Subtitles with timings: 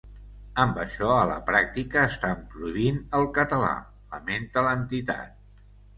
[0.61, 3.71] Amb això a la pràctica estan prohibint el català,
[4.15, 5.37] lamenta l’entitat.